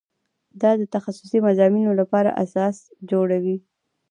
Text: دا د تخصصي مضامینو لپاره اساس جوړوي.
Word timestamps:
دا 0.61 0.71
د 0.79 0.83
تخصصي 0.95 1.39
مضامینو 1.47 1.91
لپاره 1.99 2.37
اساس 2.43 2.75
جوړوي. 3.11 3.57